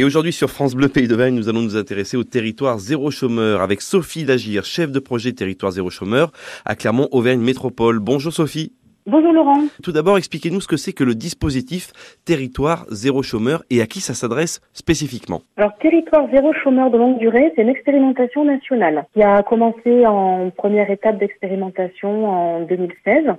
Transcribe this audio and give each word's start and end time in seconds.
Et 0.00 0.04
aujourd'hui 0.04 0.32
sur 0.32 0.48
France 0.48 0.74
Bleu 0.74 0.88
Pays 0.88 1.08
d'Auvergne, 1.08 1.34
nous 1.34 1.50
allons 1.50 1.60
nous 1.60 1.76
intéresser 1.76 2.16
au 2.16 2.24
territoire 2.24 2.78
zéro 2.78 3.10
chômeur 3.10 3.60
avec 3.60 3.82
Sophie 3.82 4.24
Lagir, 4.24 4.64
chef 4.64 4.90
de 4.90 4.98
projet 4.98 5.32
territoire 5.32 5.72
zéro 5.72 5.90
chômeur 5.90 6.32
à 6.64 6.74
Clermont-Auvergne 6.74 7.42
Métropole. 7.42 7.98
Bonjour 7.98 8.32
Sophie. 8.32 8.72
Bonjour 9.04 9.30
Laurent. 9.30 9.64
Tout 9.82 9.92
d'abord, 9.92 10.16
expliquez-nous 10.16 10.62
ce 10.62 10.68
que 10.68 10.78
c'est 10.78 10.94
que 10.94 11.04
le 11.04 11.14
dispositif 11.14 11.92
Territoire 12.24 12.86
zéro 12.88 13.22
chômeur 13.22 13.62
et 13.68 13.82
à 13.82 13.86
qui 13.86 14.00
ça 14.00 14.14
s'adresse 14.14 14.62
spécifiquement. 14.72 15.42
Alors 15.58 15.76
Territoire 15.76 16.26
zéro 16.32 16.54
chômeur 16.54 16.90
de 16.90 16.96
longue 16.96 17.18
durée, 17.18 17.52
c'est 17.54 17.60
une 17.60 17.68
expérimentation 17.68 18.46
nationale 18.46 19.04
qui 19.12 19.22
a 19.22 19.42
commencé 19.42 20.06
en 20.06 20.48
première 20.48 20.90
étape 20.90 21.18
d'expérimentation 21.18 22.26
en 22.26 22.60
2016 22.62 23.34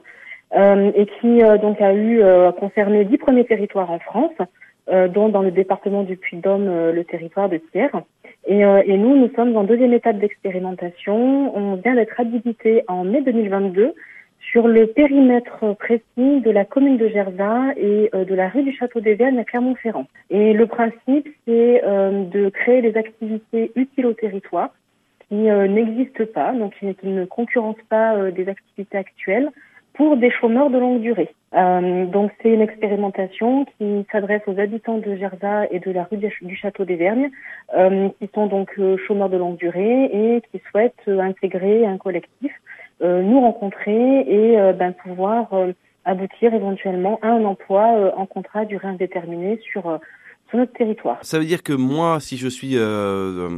euh, 0.54 0.91
et 0.93 1.07
qui 1.07 1.41
euh, 1.41 1.57
donc 1.57 1.82
a 1.82 1.91
eu 1.96 2.21
euh, 2.21 2.52
concerné 2.52 3.04
dix 3.05 3.18
premiers 3.18 3.46
territoires 3.46 3.89
en 3.89 3.98
France, 3.98 4.36
dont 5.13 5.29
dans 5.29 5.41
le 5.41 5.51
département 5.51 6.03
du 6.03 6.17
Puy-de-Dôme 6.17 6.91
le 6.91 7.03
territoire 7.03 7.49
de 7.49 7.57
Thiers. 7.57 7.89
Et, 8.47 8.59
et, 8.59 8.97
nous, 8.97 9.15
nous 9.15 9.29
sommes 9.36 9.55
en 9.55 9.63
deuxième 9.63 9.93
étape 9.93 10.18
d'expérimentation. 10.18 11.55
On 11.55 11.75
vient 11.75 11.95
d'être 11.95 12.19
habilité 12.19 12.83
en 12.87 13.04
mai 13.04 13.21
2022 13.21 13.93
sur 14.49 14.68
le 14.68 14.87
périmètre 14.87 15.75
précis 15.77 16.41
de 16.41 16.49
la 16.49 16.65
commune 16.65 16.97
de 16.97 17.07
Gerza 17.07 17.73
et 17.77 18.09
euh, 18.13 18.25
de 18.25 18.33
la 18.33 18.49
rue 18.49 18.63
du 18.63 18.73
Château 18.73 18.99
des 18.99 19.15
Vergnes 19.15 19.39
à 19.39 19.43
Clermont-Ferrand. 19.43 20.07
Et 20.29 20.54
le 20.54 20.65
principe, 20.65 21.29
c'est 21.46 21.83
euh, 21.85 22.25
de 22.25 22.49
créer 22.49 22.82
des 22.82 22.97
activités 22.97 23.71
utiles 23.75 24.07
au 24.07 24.13
territoire 24.13 24.69
qui 25.29 25.49
euh, 25.49 25.68
n'existent 25.68 26.25
pas, 26.33 26.54
donc 26.54 26.73
qui, 26.79 27.07
ne 27.07 27.25
concurrencent 27.25 27.87
pas 27.87 28.32
des 28.32 28.49
activités 28.49 28.97
actuelles 28.97 29.49
pour 29.93 30.18
des 30.18 30.31
chômeurs 30.31 30.69
de 30.69 30.77
longue 30.77 31.01
durée. 31.01 31.33
donc 31.54 32.31
c'est 32.41 32.53
une 32.53 32.61
expérimentation 32.61 33.66
qui 33.77 34.05
s'adresse 34.11 34.41
aux 34.47 34.58
habitants 34.59 34.97
de 34.97 35.16
Gerza 35.16 35.67
et 35.69 35.80
de 35.80 35.91
la 35.91 36.03
rue 36.03 36.17
du 36.17 36.55
Château 36.55 36.86
des 36.86 36.95
Vergnes, 36.95 37.30
qui 38.19 38.30
sont 38.33 38.47
donc 38.47 38.80
chômeurs 39.05 39.30
de 39.30 39.38
longue 39.38 39.58
durée 39.58 40.05
et 40.05 40.41
qui 40.51 40.61
souhaitent 40.69 41.07
intégrer 41.07 41.85
un 41.85 41.97
collectif 41.97 42.51
euh, 43.03 43.23
nous 43.23 43.41
rencontrer 43.41 44.19
et 44.27 44.59
euh, 44.59 44.73
ben, 44.73 44.93
pouvoir 44.93 45.51
euh, 45.53 45.73
aboutir 46.05 46.53
éventuellement 46.53 47.19
à 47.23 47.29
un 47.29 47.44
emploi 47.45 48.13
en 48.16 48.27
contrat 48.27 48.66
durée 48.66 48.89
indéterminée 48.89 49.59
sur 49.71 49.99
sur 50.52 50.59
notre 50.59 50.73
territoire. 50.73 51.17
Ça 51.23 51.39
veut 51.39 51.45
dire 51.45 51.63
que 51.63 51.73
moi, 51.73 52.19
si 52.19 52.38
je 52.38 52.47
suis 52.47 52.75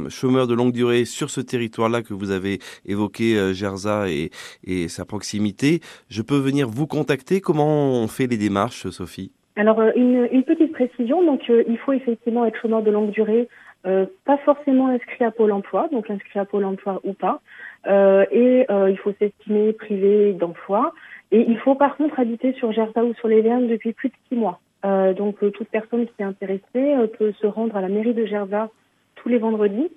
chômeur 0.08 0.46
de 0.46 0.54
longue 0.54 0.72
durée 0.72 1.04
sur 1.04 1.28
ce 1.28 1.42
territoire-là 1.42 2.02
que 2.02 2.14
vous 2.14 2.30
avez 2.30 2.60
évoqué, 2.86 3.36
euh, 3.36 3.52
Gerza 3.52 4.08
et, 4.08 4.30
et, 4.66 4.88
sa 4.88 5.04
proximité, 5.04 5.80
je 6.08 6.22
peux 6.22 6.38
venir 6.38 6.68
vous 6.68 6.86
contacter. 6.86 7.40
Comment 7.42 7.92
on 7.92 8.08
fait 8.08 8.26
les 8.26 8.38
démarches, 8.38 8.88
Sophie? 8.88 9.32
Alors, 9.56 9.80
une, 9.94 10.28
une, 10.32 10.44
petite 10.44 10.72
précision. 10.72 11.22
Donc, 11.24 11.42
il 11.48 11.78
faut 11.78 11.92
effectivement 11.92 12.46
être 12.46 12.58
chômeur 12.60 12.82
de 12.82 12.90
longue 12.90 13.10
durée, 13.10 13.48
pas 13.82 14.38
forcément 14.44 14.88
inscrit 14.88 15.24
à 15.24 15.30
Pôle 15.30 15.52
Emploi, 15.52 15.88
donc 15.92 16.10
inscrit 16.10 16.38
à 16.38 16.44
Pôle 16.44 16.64
Emploi 16.64 17.00
ou 17.04 17.12
pas. 17.12 17.40
Euh, 17.86 18.24
et 18.30 18.66
euh, 18.70 18.90
il 18.90 18.96
faut 18.98 19.12
s'estimer 19.18 19.72
privé 19.72 20.32
d'emploi. 20.32 20.92
Et 21.30 21.44
il 21.48 21.58
faut 21.58 21.74
par 21.74 21.96
contre 21.96 22.18
habiter 22.18 22.52
sur 22.54 22.72
Gersa 22.72 23.04
ou 23.04 23.14
sur 23.14 23.28
les 23.28 23.40
Vernes 23.40 23.66
depuis 23.66 23.92
plus 23.92 24.08
de 24.08 24.14
six 24.28 24.36
mois. 24.36 24.60
Euh, 24.84 25.14
donc 25.14 25.36
toute 25.38 25.68
personne 25.68 26.06
qui 26.06 26.12
est 26.18 26.24
intéressée 26.24 26.94
peut 27.18 27.32
se 27.40 27.46
rendre 27.46 27.76
à 27.76 27.80
la 27.80 27.88
mairie 27.88 28.14
de 28.14 28.26
Gersa 28.26 28.70
tous 29.16 29.28
les 29.28 29.38
vendredis 29.38 29.90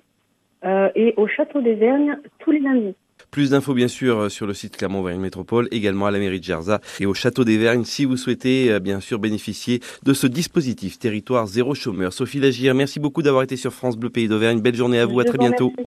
et 0.64 1.14
au 1.16 1.28
château 1.28 1.60
des 1.60 1.74
Vergnes 1.74 2.18
tous 2.40 2.50
les 2.50 2.58
lundis. 2.58 2.96
Plus 3.30 3.50
d'infos 3.50 3.74
bien 3.74 3.86
sûr 3.86 4.28
sur 4.30 4.46
le 4.46 4.54
site 4.54 4.76
Clermont-Auvergne 4.76 5.20
Métropole, 5.20 5.68
également 5.70 6.06
à 6.06 6.10
la 6.10 6.18
mairie 6.18 6.40
de 6.40 6.44
Gerza 6.44 6.80
et 6.98 7.06
au 7.06 7.14
château 7.14 7.44
des 7.44 7.58
Vergnes 7.58 7.84
si 7.84 8.04
vous 8.04 8.16
souhaitez 8.16 8.80
bien 8.80 8.98
sûr 8.98 9.20
bénéficier 9.20 9.80
de 10.04 10.12
ce 10.12 10.26
dispositif 10.26 10.98
territoire 10.98 11.46
zéro 11.46 11.74
chômeur. 11.74 12.12
Sophie 12.12 12.40
Lagir, 12.40 12.74
merci 12.74 12.98
beaucoup 12.98 13.22
d'avoir 13.22 13.44
été 13.44 13.56
sur 13.56 13.72
France 13.72 13.96
Bleu 13.96 14.10
Pays 14.10 14.26
d'Auvergne. 14.26 14.60
Belle 14.60 14.74
journée 14.74 14.98
à 14.98 15.06
vous, 15.06 15.20
à 15.20 15.24
très 15.24 15.38
bientôt. 15.38 15.72